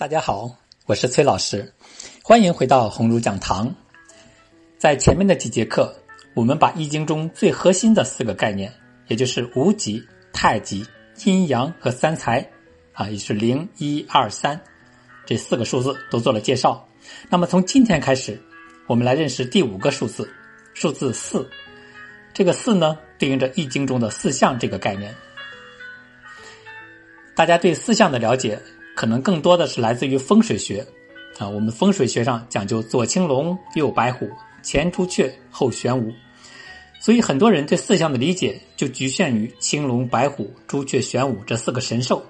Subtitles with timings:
[0.00, 0.56] 大家好，
[0.86, 1.74] 我是崔老师，
[2.22, 3.70] 欢迎回到红儒讲堂。
[4.78, 5.94] 在前面的几节课，
[6.32, 8.72] 我们把《易经》中最核心的四个概念，
[9.08, 10.02] 也就是无极、
[10.32, 10.86] 太极、
[11.26, 12.40] 阴阳和三才，
[12.94, 14.58] 啊，也是零、一、二、三
[15.26, 16.88] 这四个数字都做了介绍。
[17.28, 18.40] 那么从今天开始，
[18.86, 20.32] 我们来认识第五个数字，
[20.72, 21.46] 数字四。
[22.32, 25.14] 这个四呢，对应着《易经》中的四象这个概念。
[27.34, 28.58] 大家对四象的了解。
[28.96, 30.86] 可能更多的是来自于风水学，
[31.38, 34.28] 啊，我们风水学上讲究左青龙，右白虎，
[34.62, 36.12] 前朱雀，后玄武，
[37.00, 42.22] 所以很多人对四象的理解就局限于青龙、白虎、朱雀、玄武这四个神兽，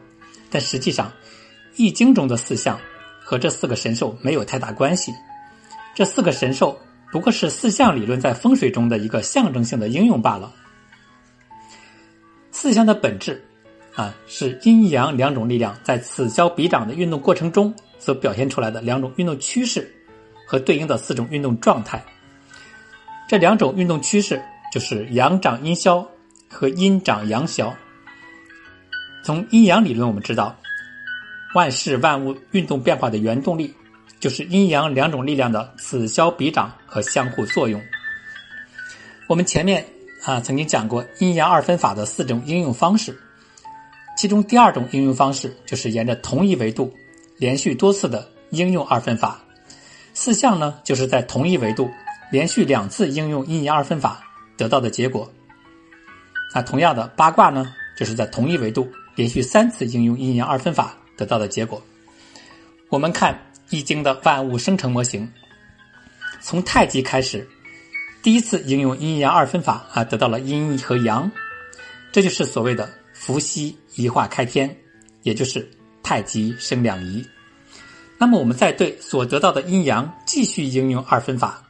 [0.48, 1.08] 但实际上，
[1.76, 2.78] 《易经》中的四象
[3.18, 5.12] 和这四个神兽没有太大关系，
[5.94, 6.78] 这四个神兽
[7.10, 10.52] 不过是四象理论在风水中的一个象征性的应用罢了。
[12.52, 13.44] 四象的本质。
[13.94, 19.92] 啊，是阴阳两种力量在此消彼长的运动过程中所表现出来的两种运动趋势
[20.46, 22.02] 和对应的四种运动状态。
[23.28, 24.40] 这两种运动趋势
[24.72, 26.06] 就是阳长阴消
[26.48, 27.74] 和阴长阳消。
[29.22, 30.56] 从阴阳理论我们知道，
[31.54, 33.74] 万事万物运动变化的原动力
[34.18, 37.82] 就是阴阳两种力量的此消彼长和相互作用。
[39.28, 39.84] 我们前面
[40.24, 43.18] 啊曾经讲过阴阳二分法的四种应用方式。
[44.20, 46.94] 其中第二种应用方式就是沿着同一维度
[47.38, 49.42] 连续多次的应用二分法，
[50.12, 51.90] 四象呢就是在同一维度
[52.30, 54.22] 连续两次应用阴阳二分法
[54.58, 55.26] 得到的结果。
[56.54, 61.82] 那同样的八卦呢就是在同一维度连续三次应用阴阳二分法得到的结果。
[62.90, 63.32] 我们看
[63.70, 65.26] 《易经》的万物生成模型，
[66.42, 67.48] 从太极开始，
[68.22, 71.32] 第一次应用阴阳二分法啊得到了阴和阳，
[72.12, 72.86] 这就是所谓的
[73.20, 73.76] 伏羲。
[73.96, 74.74] 一化开天，
[75.24, 75.68] 也就是
[76.02, 77.22] 太极生两仪。
[78.16, 81.62] 那么我们再对所得到的阴阳继续应用二分法，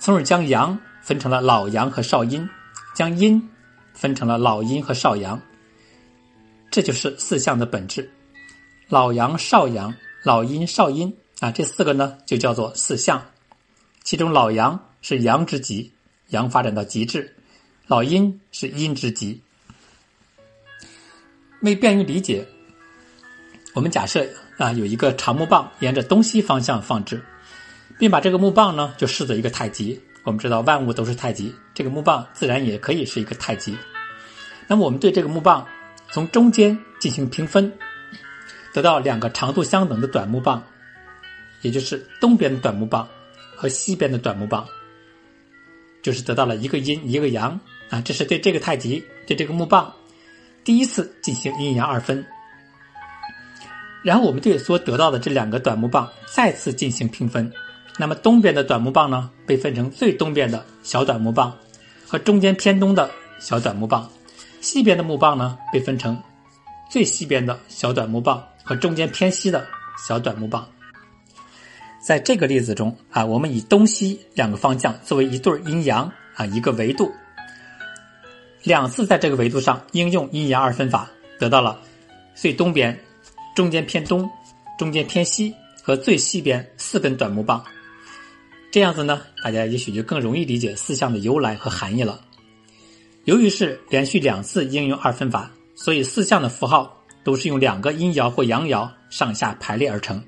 [0.00, 2.48] 从而将阳分成了老阳和少阴，
[2.94, 3.40] 将阴
[3.92, 5.40] 分成了老阴和少阳。
[6.70, 8.10] 这就是四象的本质：
[8.88, 9.94] 老阳、少阳、
[10.24, 13.22] 老阴、少阴啊，这四个呢就叫做四象。
[14.02, 15.92] 其中老阳是阳之极，
[16.30, 17.20] 阳发展到极致；
[17.86, 19.40] 老阴是阴之极。
[21.60, 22.46] 为便于理解，
[23.74, 24.26] 我们假设
[24.56, 27.22] 啊有一个长木棒沿着东西方向放置，
[27.98, 30.00] 并把这个木棒呢就视作一个太极。
[30.22, 33.76] 我们知道万物都是太极，这个木棒自然也可以是一个太极。
[34.66, 35.66] 那么我们对这个木棒
[36.10, 37.72] 从中间进行平分，
[38.72, 40.62] 得到两个长度相等的短木棒，
[41.62, 43.06] 也就是东边的短木棒
[43.54, 44.66] 和西边的短木棒，
[46.02, 47.58] 就是得到了一个阴一个阳
[47.90, 48.00] 啊。
[48.00, 49.92] 这是对这个太极对这个木棒。
[50.70, 52.24] 第一次进行阴阳二分，
[54.04, 57.52] 然后我们对所得到的这两个短木棒再次进行平分。
[57.98, 61.52] 那么东边的短木棒呢，被分成最东边的小短木棒
[62.06, 63.10] 和中间偏东的
[63.40, 64.08] 小短木棒；
[64.60, 66.16] 西边的木棒呢，被分成
[66.88, 69.66] 最西边的小短木棒和中间偏西的
[69.98, 70.64] 小短木棒。
[72.00, 77.12] 在这个例子中啊，我们以东西两个方向作为一对阴阳啊一个维度。
[78.62, 81.80] 两次在这个维度上应用阴阳二分法，得到了
[82.34, 82.98] 最东边、
[83.54, 84.28] 中间偏东、
[84.78, 87.64] 中间偏西和最西边四根短木棒。
[88.70, 92.20] 这样子呢，大家也许就更容易理解四象的由来和含义了。
[93.24, 100.22] 由于是连续两次应用二分法，所以四象的符号都是用两个阴爻或阳爻上下排列而成。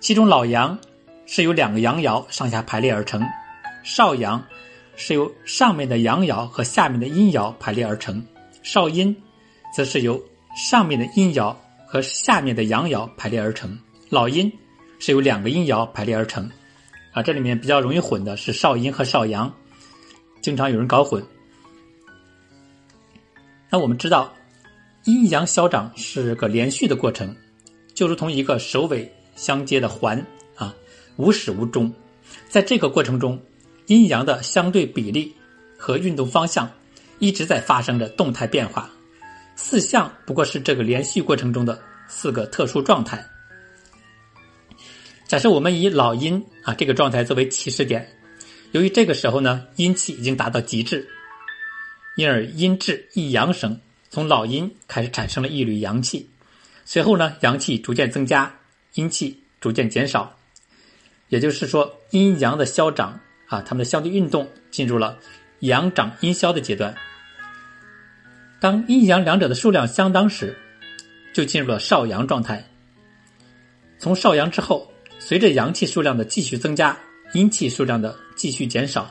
[0.00, 0.78] 其中老阳
[1.26, 3.22] 是由两个阳爻上下排列而成，
[3.82, 4.42] 少阳。
[4.96, 8.24] 是由上面的阳爻和下面的阴爻排列而成，
[8.62, 9.14] 少阴，
[9.74, 10.22] 则是由
[10.56, 11.54] 上面的阴爻
[11.86, 13.76] 和下面的阳爻排列而成，
[14.08, 14.50] 老阴
[14.98, 16.48] 是由两个阴爻排列而成。
[17.12, 19.52] 啊，这里面比较容易混的是少阴和少阳，
[20.40, 21.24] 经常有人搞混。
[23.70, 24.32] 那我们知道，
[25.04, 27.34] 阴阳消长是个连续的过程，
[27.94, 30.24] 就如同一个首尾相接的环
[30.56, 30.74] 啊，
[31.16, 31.92] 无始无终，
[32.48, 33.40] 在这个过程中。
[33.86, 35.34] 阴阳的相对比例
[35.76, 36.70] 和运动方向
[37.18, 38.90] 一直在发生着动态变化，
[39.56, 43.24] 四象不过是这个连续过程中的四个特殊状态。
[45.26, 48.08] 假设我们以老阴啊这个状态作为起始点，
[48.72, 51.06] 由于这个时候呢阴气已经达到极致，
[52.16, 53.78] 因而阴至一阳生，
[54.10, 56.28] 从老阴开始产生了一缕阳气，
[56.84, 58.54] 随后呢阳气逐渐增加，
[58.94, 60.36] 阴气逐渐减少，
[61.28, 63.20] 也就是说阴阳的消长。
[63.46, 65.18] 啊，它们的相对运动进入了
[65.60, 66.94] 阳长阴消的阶段。
[68.60, 70.56] 当阴阳两者的数量相当时，
[71.34, 72.64] 就进入了少阳状态。
[73.98, 76.98] 从少阳之后，随着阳气数量的继续增加，
[77.34, 79.10] 阴气数量的继续减少，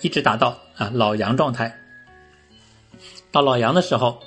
[0.00, 1.78] 一直达到啊老阳状态。
[3.30, 4.18] 到老阳的时候，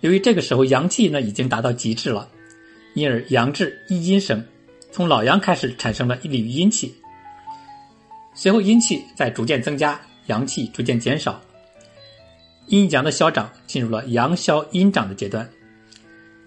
[0.00, 2.28] 由于这个时候阳气呢已经达到极致了，
[2.94, 4.44] 因而阳至一阴生，
[4.92, 6.94] 从老阳开始产生了一缕阴气。
[8.34, 11.40] 随后阴气在逐渐增加，阳气逐渐减少，
[12.66, 15.48] 阴阳的消长进入了阳消阴长的阶段。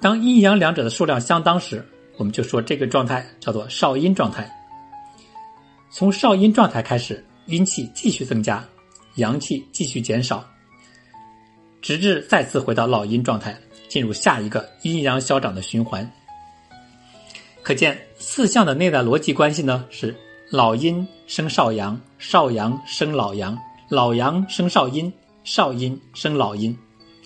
[0.01, 1.85] 当阴阳两者的数量相当时，
[2.17, 4.49] 我们就说这个状态叫做少阴状态。
[5.91, 8.65] 从少阴状态开始，阴气继续增加，
[9.15, 10.43] 阳气继续减少。
[11.81, 13.55] 直至再次回到老阴状态，
[13.89, 16.09] 进入下一个阴阳消长的循环。
[17.61, 20.15] 可见四象的内在逻辑关系呢是：
[20.53, 23.57] 老阴生少阳，少阳生老阳，
[23.89, 25.11] 老阳生少阴，
[25.43, 26.77] 少阴生老阴。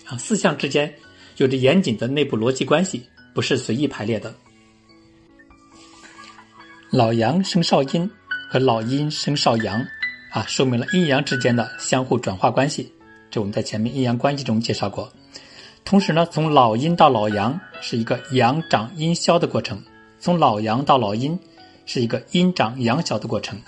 [0.06, 0.90] 啊，四象之间
[1.36, 4.34] 有着严谨的内部逻辑关系，不是随意排列的。
[6.90, 8.10] 老阳生少阴
[8.48, 9.78] 和老阴生少阳，
[10.30, 12.90] 啊，说明了阴阳之间的相互转化关系。
[13.30, 15.12] 这我们在前面阴阳关系中介绍过，
[15.84, 19.78] 同时呢，从老阴到老阳是一个阳长阴消的过程，
[20.18, 21.38] 从老阳到老阴
[21.88, 23.58] 是一个阴长阳消的过程。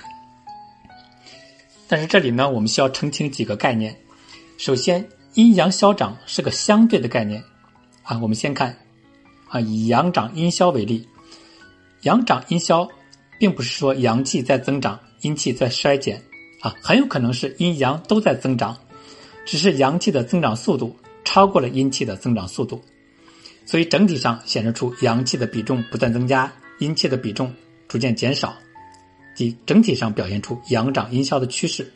[1.88, 3.96] 但是这里呢，我们需要澄清几个概念。
[4.58, 7.42] 首先，阴阳消长是个相对的概念
[8.04, 8.16] 啊。
[8.22, 8.76] 我们先看
[9.48, 11.08] 啊，以阳长阴消为例，
[12.02, 12.86] 阳长阴消，
[13.38, 16.22] 并不是说阳气在增长，阴气在衰减
[16.60, 18.76] 啊，很有可能是阴阳都在增长。
[19.46, 20.94] 只是阳气的增长速度
[21.24, 22.80] 超过了阴气的增长速度，
[23.66, 27.52] 所以整体上显示出阳气的比重不断增加，阴气的比重
[27.90, 28.56] 逐渐减少，
[29.34, 31.92] 即整体上表现出阳长阴消的趋势。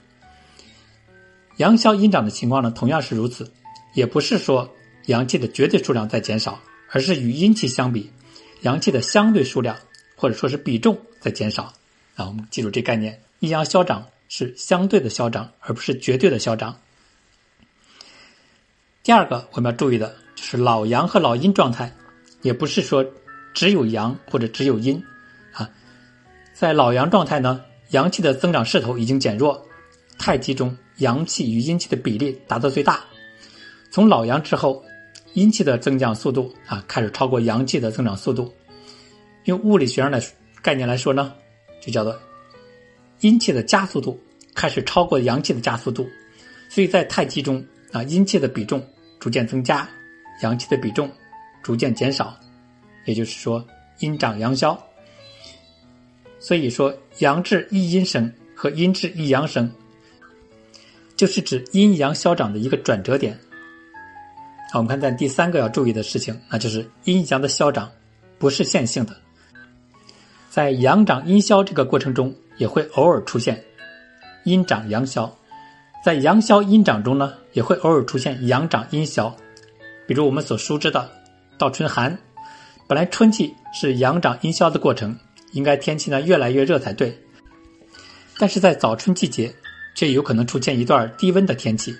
[1.59, 3.49] 阳消阴长的情况呢，同样是如此，
[3.95, 4.69] 也不是说
[5.07, 6.61] 阳气的绝对数量在减少，
[6.91, 8.11] 而是与阴气相比，
[8.63, 9.77] 阳气的相对数量
[10.17, 11.73] 或者说是比重在减少。
[12.17, 16.77] 啊，我们记住这概念：阴阳消长是相对的消长，而不是绝对的消长。
[19.05, 21.95] 第二个我们要注意的就是老阳和老阴状态，
[22.43, 23.07] 也不是说
[23.55, 25.01] 只有阳或者只有阴，
[26.55, 27.61] 在老阳状态呢，
[27.91, 29.61] 阳气的增长势头已经减弱，
[30.19, 33.01] 太极中阳气与阴气的比例达到最大。
[33.91, 34.83] 从老阳之后，
[35.33, 38.51] 阴气的增长速度啊开始超过阳气的增长速度。
[39.45, 40.23] 用物理学上的
[40.63, 41.35] 概念来说呢，
[41.83, 42.17] 就叫做
[43.21, 44.19] 阴气的加速度
[44.55, 46.09] 开始超过阳气的加速度，
[46.71, 47.63] 所以在太极中
[47.93, 48.83] 啊，阴气的比重。
[49.21, 49.89] 逐渐增加，
[50.43, 51.11] 阳气的比重
[51.63, 52.37] 逐渐减少，
[53.07, 53.65] 也就是说
[54.01, 54.79] 阴长阳消。
[56.45, 59.73] 所以说阳至一阴生和阴至一阳生，
[61.17, 63.35] 就是指阴阳消长的一个转折点。
[64.71, 67.91] 好，我们看在第三个要注意的事情，那就是阴阳的消长
[68.39, 69.17] 不是线性的，
[70.51, 73.65] 在阳长阴消这个过程中，也会偶尔出现
[74.45, 75.35] 阴长阳消。
[76.05, 79.35] 在阳消阴长中呢，也会偶尔出现阳长阴消，
[80.07, 81.11] 比如我们所熟知的
[81.57, 82.19] 倒春寒。
[82.87, 85.17] 本来春季是阳长阴消的过程，
[85.55, 87.19] 应该天气呢越来越热才对。
[88.39, 89.55] 但是在早春季节，
[89.95, 91.97] 却有可能出现一段低温的天气。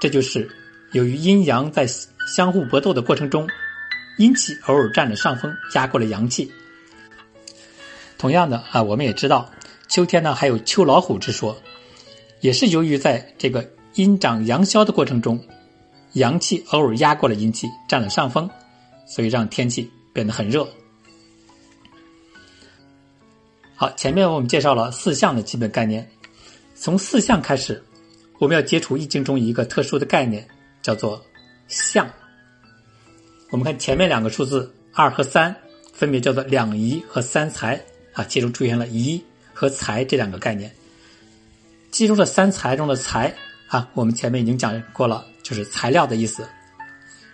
[0.00, 0.48] 这就是
[0.92, 1.86] 由于阴阳在
[2.26, 3.48] 相互搏斗的过程中，
[4.18, 6.52] 阴气偶尔占了上风，压过了阳气。
[8.18, 9.50] 同样的啊，我们也知道
[9.88, 11.56] 秋天呢还有秋老虎之说。
[12.40, 15.40] 也是由于在这个阴长阳消的过程中，
[16.14, 18.50] 阳气偶尔压过了阴气，占了上风，
[19.06, 20.68] 所以让天气变得很热。
[23.82, 26.08] 好，前面我们介绍了四象的基本概念，
[26.72, 27.82] 从四象开始，
[28.38, 30.46] 我们要接触易经中一个特殊的概念，
[30.82, 31.20] 叫做
[31.66, 32.08] 象。
[33.50, 35.52] 我们看前面两个数字二和三，
[35.92, 37.74] 分别叫做两仪和三才
[38.12, 39.20] 啊，其中出现了仪
[39.52, 40.72] 和才这两个概念。
[41.90, 43.34] 其中的三才中的才
[43.66, 46.46] 啊，我们前面已经讲过了，就是材料的意思。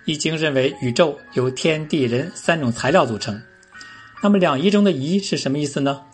[0.07, 3.39] 易经认为宇宙由天地人三种材料组成。
[4.23, 6.07] 那么两仪中的仪是什么意思呢？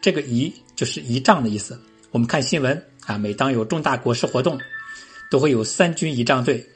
[0.00, 1.80] 这个仪就是仪仗的意思。
[2.10, 4.58] 我们看新闻啊，每当有重大国事活动，
[5.30, 6.66] 都会有三军仪仗队。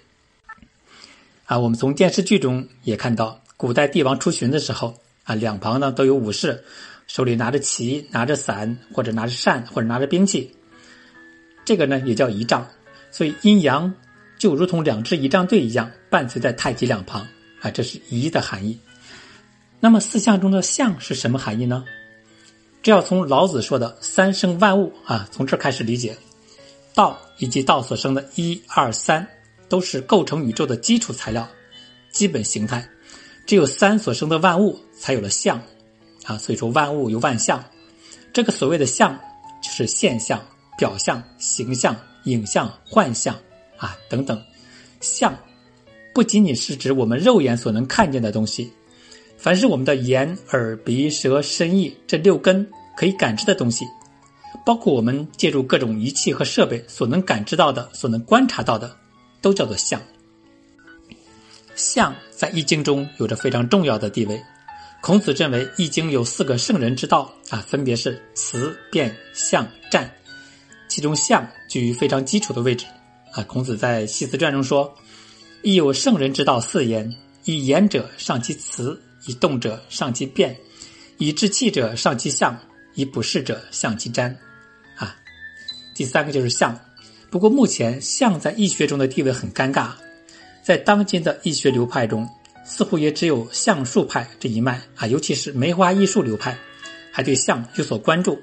[1.45, 6.63] 啊，我们从电视剧中也看到，古代帝王出巡的时候啊，两旁呢都有武士，
[7.07, 10.55] 手里拿着旗、拿着伞，或者拿着扇，或者拿着兵器。
[11.65, 12.67] 这个呢也叫仪仗，
[13.11, 13.93] 所以阴阳
[14.39, 17.27] 就如同两支仪仗队一样，伴随在太极两旁
[17.61, 18.79] 啊，这是仪的含义。
[19.81, 21.85] 那么四象中的象是什么含义呢？
[22.83, 26.17] 这要从老子说的“三生万物”啊，从这开始理解。
[26.95, 29.27] 道以及道所生的一二三，
[29.69, 31.49] 都是构成宇宙的基础材料、
[32.11, 32.87] 基本形态。
[33.47, 35.61] 只有三所生的万物才有了相，
[36.25, 37.65] 啊，所以说万物有万象。
[38.33, 39.19] 这个所谓的相，
[39.63, 40.45] 就是现象、
[40.77, 43.35] 表象、形象、影像、幻象
[43.77, 44.41] 啊等等。
[45.01, 45.35] 相
[46.13, 48.71] 不仅仅是指我们肉眼所能看见的东西，
[49.43, 52.65] 凡是我们的眼、耳、鼻、舌、身、意这六根
[52.97, 53.85] 可以感知的东西，
[54.65, 58.97] 包括我们借助各种仪器和设备所能感知到的、所能观察到的，
[59.41, 60.01] 都叫做相。
[61.75, 64.41] 相在《易经》中有着非常重要的地位。
[65.01, 70.09] 孔子认为《易经》有四个圣人之道啊，分别是辞、变、象、战，
[70.87, 72.87] 其中象居于非常基础的位置
[73.33, 73.43] 啊。
[73.43, 74.95] 孔子在《系辞传》中说
[75.65, 80.57] ：“亦有圣人之道四言：以言者上其辞，以动者上其变，
[81.19, 82.59] 以治气者上其象，
[82.95, 84.37] 以卜筮者象其占。”
[84.99, 85.17] 啊，
[85.95, 86.79] 第三个就是象。
[87.31, 89.91] 不过目前象在易学中的地位很尴尬。
[90.63, 92.29] 在当今的易学流派中，
[92.65, 96.57] 似乎也只有相术派这一脉啊，尤其是梅花易数流派，
[97.11, 98.41] 还对相有所关注。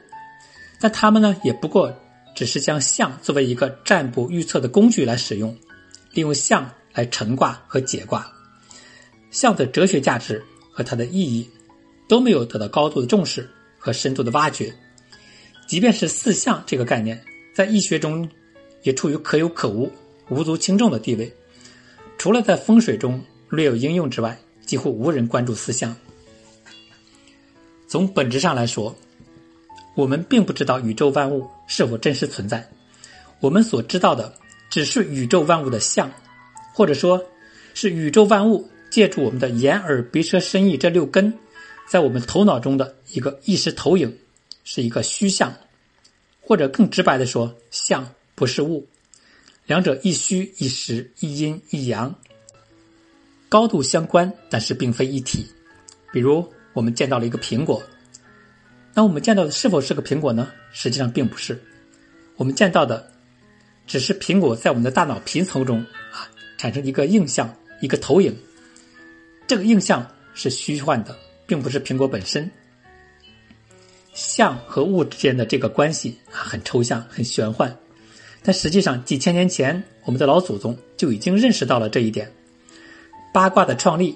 [0.82, 1.94] 但他们呢，也不过
[2.36, 5.56] 只是将相作为一个占卜预测的工具来使用，
[6.12, 8.30] 利用相来成卦和解卦。
[9.32, 10.44] 相的哲学价值
[10.80, 11.46] 和它的意义
[12.08, 14.74] 都没有得到高度的重视和深度的挖掘。
[15.68, 17.22] 即便是四象这个概念，
[17.54, 18.28] 在易学中
[18.84, 19.92] 也处于可有可无、
[20.30, 21.30] 无足轻重的地位。
[22.18, 25.94] 除了在风水中略有应用之外，几乎无人关注四象。
[27.86, 28.96] 从本质上来说，
[29.96, 32.66] 我们并不知道宇宙万物是否真实存在。
[33.42, 34.34] 我们所知道的
[34.70, 36.10] 只是宇宙万物的相，
[36.74, 37.22] 或者说，
[37.74, 41.34] 是宇宙万物借助我们的眼、耳、鼻、舌、身、意这六根，
[41.88, 44.18] 在我们头脑中的一个意识投影，
[44.64, 45.54] 是一个虚像。
[46.42, 48.88] 或者更直白的说，像不是物。
[49.68, 52.16] 两者一虚一实，一阴一阳，
[53.48, 55.46] 高度相关，但是并非一体。
[56.12, 57.84] 比如，我们见到了一个苹果，
[58.96, 60.52] 那我们见到的是否是个苹果呢？
[60.72, 61.62] 实际上并不是。
[62.36, 63.12] 我们见到的
[63.86, 65.80] 只是苹果在我们的大脑皮层中
[66.12, 66.26] 啊
[66.58, 68.36] 产生一个印象，一个投影。
[69.50, 72.48] 这个印象是虚幻的，并不是苹果本身。
[74.14, 77.76] 相和物之间的这个关系啊，很抽象，很玄幻。
[78.44, 82.32] 但实际上，几千年前，我们的老祖宗就已经认识到了这一点。
[83.34, 84.16] 八卦的创立，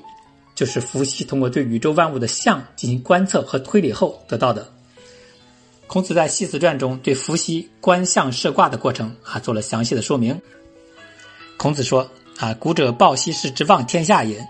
[0.54, 4.72] 就是伏羲通过对宇宙万物的象进行观测和推理后得到的。
[5.88, 10.40] 孔子在《系辞传》中对伏羲观象设卦的过程啊做了详细的说明。
[11.58, 14.48] 孔子说：“啊，古者抱羲氏之望天下也，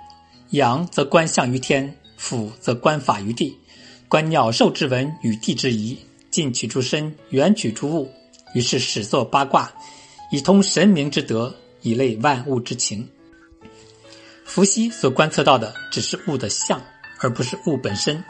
[0.53, 3.57] 阳则观象于天，俯则观法于地，
[4.07, 5.97] 观鸟兽之文与地之宜，
[6.29, 8.11] 近取诸身，远取诸物。”
[8.53, 9.73] 于是始作八卦，
[10.31, 13.09] 以通神明之德，以类万物之情。
[14.45, 16.79] 伏羲所观测到的只是物的象，
[17.17, 18.23] 而不是物本身。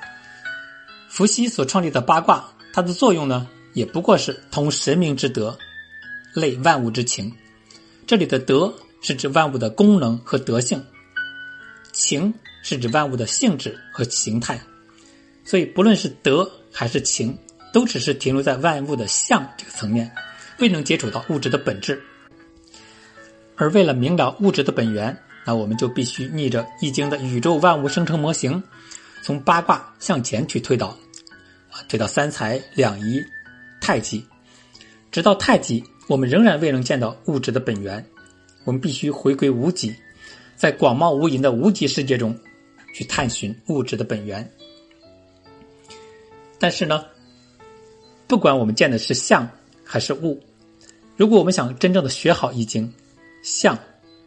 [1.10, 5.58] 伏羲所创立的八卦，它的作用呢，也不过是通神明之德，
[6.34, 7.30] 类万物之情。
[8.08, 10.82] 这里的德是指万物的功能和德性，
[11.94, 14.60] 情是指万物的性质和形态。
[15.46, 17.38] 所以，不论是德还是情。
[17.74, 20.12] 都只是停留在万物的相这个层面，
[20.60, 22.00] 未能接触到物质的本质。
[23.56, 28.62] 而为了明了物质的本源，那我们就必须逆着《易经》的宇宙万物生成模型，
[29.24, 30.90] 从八卦向前去推导，
[31.72, 33.20] 啊，推到三才、两仪、
[33.82, 34.24] 太极，
[35.12, 38.06] 直到太极，我们仍然未能见到物质的本源。
[38.66, 39.96] 我们必须回归无极，
[40.64, 42.34] 在广袤无垠的无极世界中，
[42.96, 44.50] 去探寻物质的本源。
[46.58, 47.04] 但是呢？
[48.30, 49.46] 不管我们见的是相
[49.84, 50.42] 还是物，
[51.18, 52.90] 如果我们想真正的学好易经，
[53.44, 53.78] 相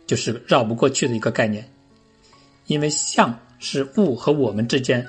[0.07, 1.67] 就是绕不过去的一个概念，
[2.67, 5.09] 因为相是物和我们之间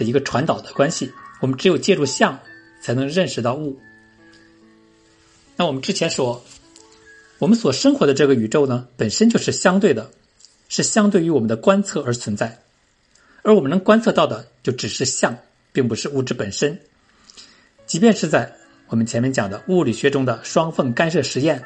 [0.00, 2.36] 的一个传导的关系，我们只有借助相
[2.82, 3.78] 才能认识到物。
[5.54, 6.42] 那我们之前说，
[7.38, 10.10] 我们所生活的这个宇宙呢，本身就是相对的，
[10.70, 12.58] 是相对于我们的观测而存在，
[13.42, 15.36] 而我们能观测到的就只是像，
[15.72, 16.80] 并不是物质本身。
[17.86, 18.54] 即便是在
[18.86, 21.60] 我们前面讲的物理学中的双缝干涉实验，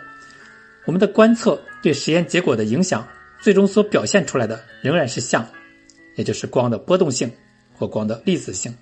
[0.87, 3.07] 我们的观测对实验结果的影响，
[3.43, 5.47] 最终所表现出来的仍然是像，
[6.17, 7.31] 也就是光的波动性
[7.75, 8.75] 或光的粒子性。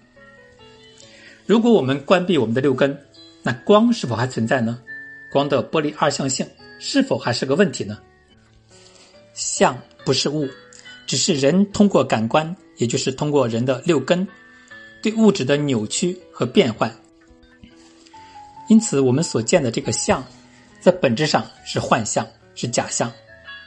[1.47, 2.97] 如果我们关闭我们的六根，
[3.43, 4.81] 那光是否还存在呢？
[5.33, 6.47] 光的波粒二象性
[6.79, 7.99] 是否还是个问题呢？
[9.35, 10.49] 像不是物，
[11.07, 14.27] 只是人通过感官，也就是通过人的六根，
[15.03, 16.95] 对物质的扭曲和变换。
[18.69, 20.25] 因此，我们所见的这个相，
[20.81, 23.13] 在本质上是幻象，是假象，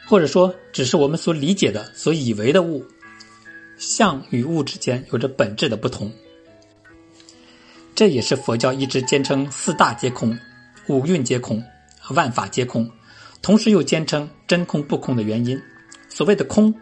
[0.08, 2.84] 或者说，只是我们所理解的、所以为的物。
[3.78, 6.12] 相与物之间有着本质的不同。
[7.94, 10.38] 这也是佛教一直坚称四大皆空、
[10.88, 11.64] 五蕴皆空、
[12.12, 12.90] 万法皆空，
[13.42, 15.62] 同时又坚称真空不空的原因。
[16.16, 16.74] 所谓的空，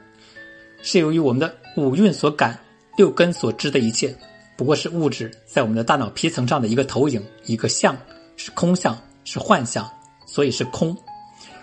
[0.84, 2.56] 是由于我们的五蕴所感、
[2.96, 4.16] 六根所知的一切，
[4.56, 7.98] 不过是物质在我们的大脑皮层上的一个投影、一个相，
[8.38, 9.90] 是空相，是幻象，
[10.28, 10.96] 所以是空。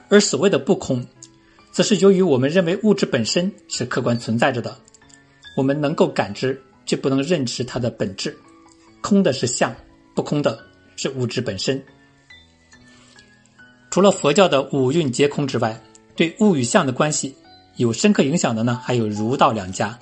[0.08, 1.06] 而所谓的不空，
[1.70, 4.76] 则是由于我们认为物质本身是客观存在着的，
[5.56, 8.36] 我们能够感知，却不能认识它的本质。
[9.00, 9.72] 空的是相，
[10.12, 10.58] 不空的
[10.96, 11.80] 是物质本身。
[13.92, 15.80] 除了佛教的五蕴皆空之外，
[16.16, 17.32] 对物与相的关系
[17.80, 19.98] 有深刻影响的呢，还有儒道两家。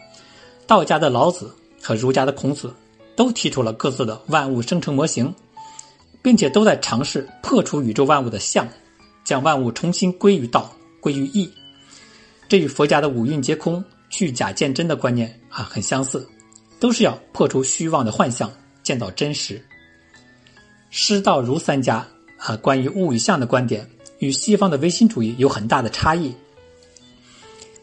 [0.66, 1.48] 道家的老子
[1.80, 2.74] 和儒家的孔子
[3.14, 5.32] 都提出了各自的万物生成模型，
[6.20, 8.66] 并且都在尝试破除宇宙万物的相，
[9.22, 10.68] 将万物重新归于道，
[11.00, 11.48] 归于义。
[12.48, 16.28] 这与佛家的五蕴皆空、去假见真的观念啊很相似，
[16.80, 18.50] 都是要破除虚妄的幻象。
[18.82, 19.62] 见到真实，
[20.90, 22.04] 师道儒三家
[22.38, 26.34] 啊，关于物与相的观点与西方的唯心主义有很大的差异。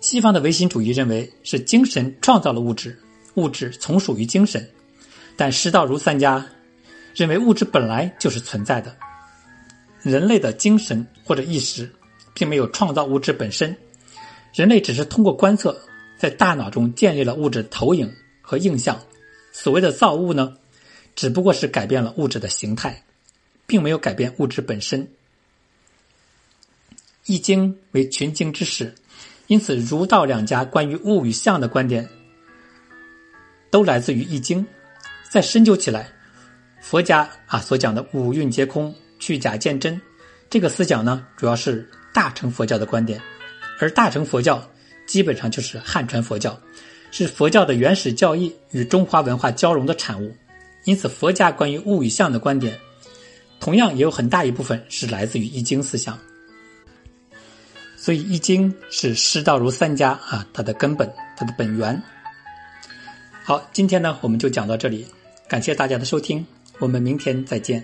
[0.05, 2.95] 西方的唯心主义认为是精神创造了物质，
[3.33, 4.69] 物质从属于精神，
[5.35, 6.47] 但师道儒三家
[7.15, 8.95] 认为物质本来就是存在的，
[10.03, 11.91] 人类的精神或者意识
[12.35, 13.75] 并没有创造物质本身，
[14.53, 15.75] 人类只是通过观测
[16.19, 19.01] 在大脑中建立了物质投影和印象。
[19.51, 20.55] 所谓的造物呢？
[21.15, 23.01] 只不过是改变了物质的形态，
[23.65, 25.03] 并没有改变物质本身。
[27.25, 28.93] 《易经》为群经之始，
[29.47, 32.07] 因此儒道两家关于物与相的观点
[33.69, 34.63] 都来自于《易经》。
[35.29, 36.07] 再深究起来，
[36.81, 39.99] 佛家啊所讲的五蕴皆空、去假见真，
[40.49, 43.21] 这个思想呢，主要是大乘佛教的观点，
[43.79, 44.63] 而大乘佛教
[45.05, 46.57] 基本上就是汉传佛教，
[47.11, 50.33] 是佛教的原始教义与中华文化交融的产物。
[50.85, 52.79] 因此，佛家关于物与相的观点，
[53.59, 56.17] 同样也有很大一部分是来自于《易经》思想。
[58.05, 61.99] 所以，《易经》是师道儒三家啊，它的根本，它的本源。
[63.43, 65.07] 好，今天呢，我们就讲到这里，
[65.47, 66.45] 感谢大家的收听，
[66.77, 67.83] 我们明天再见。